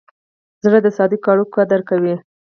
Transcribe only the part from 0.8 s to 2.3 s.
د صادقو اړیکو قدر کوي.